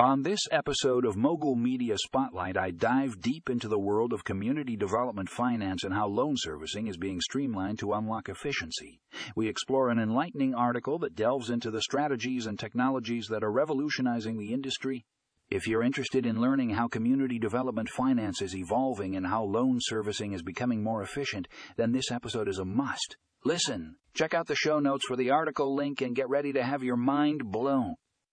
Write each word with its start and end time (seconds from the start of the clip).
On 0.00 0.22
this 0.22 0.38
episode 0.52 1.04
of 1.04 1.16
Mogul 1.16 1.56
Media 1.56 1.96
Spotlight, 1.98 2.56
I 2.56 2.70
dive 2.70 3.20
deep 3.20 3.50
into 3.50 3.66
the 3.66 3.80
world 3.80 4.12
of 4.12 4.22
community 4.22 4.76
development 4.76 5.28
finance 5.28 5.82
and 5.82 5.92
how 5.92 6.06
loan 6.06 6.34
servicing 6.36 6.86
is 6.86 6.96
being 6.96 7.20
streamlined 7.20 7.80
to 7.80 7.92
unlock 7.92 8.28
efficiency. 8.28 9.00
We 9.34 9.48
explore 9.48 9.90
an 9.90 9.98
enlightening 9.98 10.54
article 10.54 11.00
that 11.00 11.16
delves 11.16 11.50
into 11.50 11.72
the 11.72 11.82
strategies 11.82 12.46
and 12.46 12.56
technologies 12.56 13.26
that 13.30 13.42
are 13.42 13.50
revolutionizing 13.50 14.38
the 14.38 14.52
industry. 14.52 15.04
If 15.50 15.66
you're 15.66 15.82
interested 15.82 16.26
in 16.26 16.40
learning 16.40 16.70
how 16.70 16.86
community 16.86 17.40
development 17.40 17.88
finance 17.88 18.40
is 18.40 18.54
evolving 18.54 19.16
and 19.16 19.26
how 19.26 19.42
loan 19.42 19.78
servicing 19.80 20.32
is 20.32 20.42
becoming 20.42 20.80
more 20.80 21.02
efficient, 21.02 21.48
then 21.76 21.90
this 21.90 22.12
episode 22.12 22.46
is 22.46 22.60
a 22.60 22.64
must. 22.64 23.16
Listen, 23.44 23.96
check 24.14 24.32
out 24.32 24.46
the 24.46 24.54
show 24.54 24.78
notes 24.78 25.06
for 25.08 25.16
the 25.16 25.30
article 25.30 25.74
link 25.74 26.00
and 26.00 26.14
get 26.14 26.28
ready 26.28 26.52
to 26.52 26.62
have 26.62 26.84
your 26.84 26.96
mind 26.96 27.50
blown. 27.50 27.96